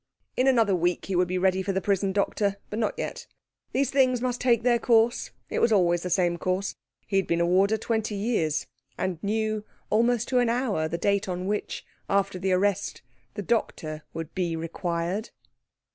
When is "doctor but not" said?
2.11-2.95